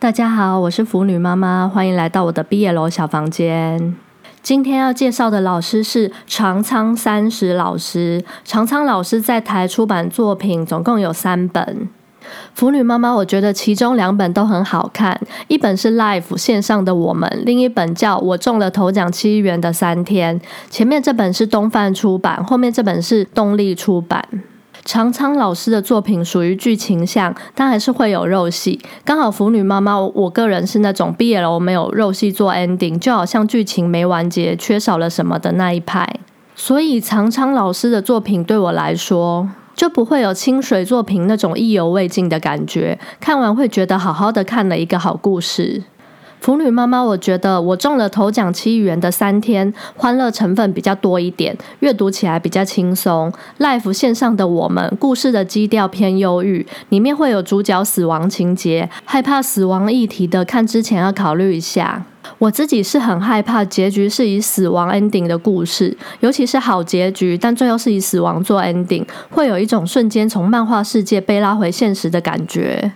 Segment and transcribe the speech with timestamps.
[0.00, 3.96] 大家好，我是腐女妈妈，欢迎来到我的毕业楼小房间。
[4.42, 8.24] 今天要介绍的老师是长仓三十老师。
[8.44, 11.88] 长仓老师在台出版作品总共有三本。
[12.54, 20.40] 腐女妈妈，我觉得其中两本都很好看，一本是 Life 线上的我们，另一本叫我中了头奖七元的三天。
[20.70, 24.24] 前面这本是东贩出版，后面这本是动力出版。
[24.84, 28.80] 长仓老师的作品属于剧情向，但还是会有肉戏。
[29.04, 36.08] 刚好腐女妈妈，我个人是那种毕业了没有肉戏做 ending，就好像剧情没完结，缺少了什么的那一派。
[36.56, 42.98] 所以长仓老师的作品对我来说，就不会有清水作品那种意犹未尽的感觉。
[43.20, 45.84] 看完会觉得好好的看了一个好故事。
[46.40, 53.32] 腐女妈妈，我觉得我中了头奖七元的三天，欢乐成分比较多一点，阅读起来比较轻松。
[53.58, 62.04] Life 线上的我们，故事的基调偏忧郁，里面会有主角死亡情节，害怕死亡议题的，看之前要考虑一下。
[62.38, 72.92] 我自己是很害怕结局是以死亡 ending 的故事，尤其是好结局，但最后是以死亡做 ending，会有一种瞬间从漫画世界被拉回现实的感觉。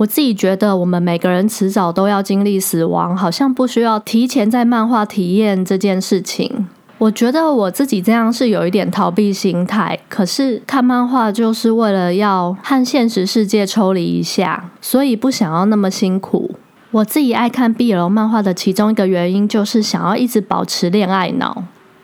[0.00, 6.66] 我自己觉得，我们每个人迟早都要经历死亡，好像不需要提前在漫画体验这件事情。
[6.96, 16.50] 我觉得我自己这样是有一点逃避心态，可是看漫画就是为了要和现实世界抽离一下，所以不想要那么辛苦。
[16.92, 21.62] 我自己爱看 BL 漫画的其中一个原因，就是想要一直保持恋爱脑。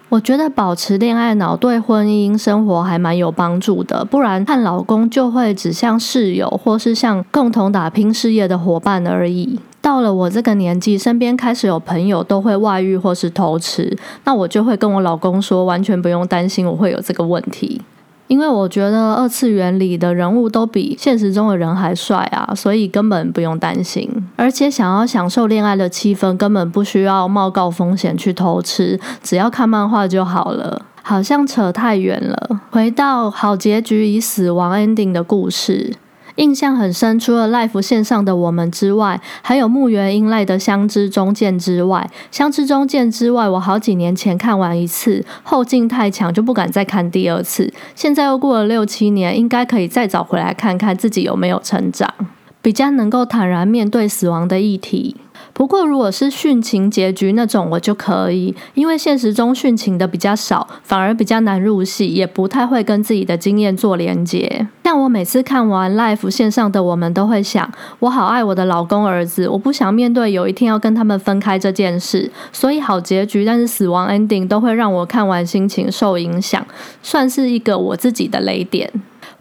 [0.09, 9.59] 我觉得保持恋爱脑对婚姻生活还蛮有帮助的，不然看老公就会只像室友，或是像共同打拼事业的伙伴而已。
[9.83, 17.83] 到了我这个年纪，身边开始有朋友都会外遇或是偷吃，那我就会跟我老公说，完全不用担心我会有这个问题。
[18.29, 24.11] 因为我觉得二次元里的人物都比现实中的人还帅啊，所以根本不用担心。
[24.37, 30.83] 而且想要享受恋爱的气氛，根本不需要冒高风险去偷吃，只要看漫画就好了。
[31.03, 35.95] 好像扯太远了，回到好结局以死亡 ending 的故事。
[36.37, 47.73] 印象很深，除了 Life 线上的我们之外，还有木原英赖的《相知中见》之外，《相知中见》之外，我好几年前看完一次，后劲太强，就不敢再看第二次。
[47.95, 52.13] 现在又过了六七年，应该可以再找回来看看自己有没有成长，
[52.61, 55.17] 比较能够坦然面对死亡的议题。
[55.57, 64.69] 不过，如果是殉情结局那种，我就可以，因为现实中殉情的比较少，反而比较难入戏，也不太会跟自己的经验做连接。
[64.85, 72.31] 像我每次看完 Life 线上的，我们都会想，我好爱我的老公儿子，我不想面对有一天要跟他们分开这件事。
[72.53, 76.65] 所以好结局，但是死亡 ending 都会让我看完心情受影响，
[77.03, 78.93] 算是一个我自己的雷点。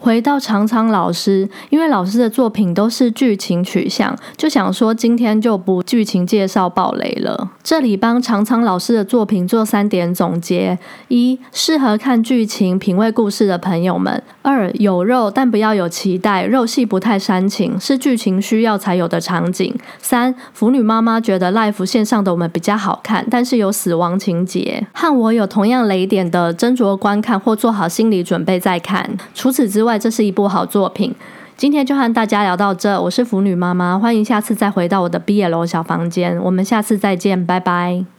[0.05, 7.49] 回到长仓老师，因为老师的作品都是剧情取向，就想说今天就不剧情介绍暴雷了。
[7.63, 10.77] 这里帮长仓老师的作品做三点总结：
[11.07, 29.09] 一、适合看剧情、品味故事的朋友们；二、有肉但不要有期待，肉戏不太煽情，是剧情需要才有的场景；三、腐女妈妈觉得 Life 线上的我们比较好看，但是有死亡情节，和我有同样雷点的斟酌观看或做好心理准备再看。
[29.33, 29.94] 除此之外。
[29.97, 31.13] 这是一部好作品。
[31.57, 38.14] 今天就和大家聊到这，我是腐女妈妈，欢迎下次再回到我的 BL 小房间，我们下次再见，拜拜。